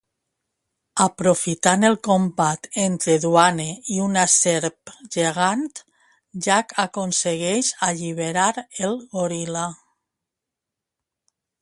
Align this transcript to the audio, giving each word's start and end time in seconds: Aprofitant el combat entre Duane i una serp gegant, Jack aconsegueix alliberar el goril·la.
Aprofitant 1.03 1.83
el 1.89 1.97
combat 2.07 2.65
entre 2.85 3.17
Duane 3.25 3.67
i 3.95 3.99
una 4.07 4.23
serp 4.37 4.93
gegant, 5.17 5.69
Jack 6.47 6.75
aconsegueix 6.87 7.71
alliberar 7.89 8.51
el 8.87 9.01
goril·la. 9.17 9.67